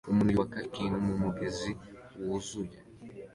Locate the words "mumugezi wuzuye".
1.05-2.77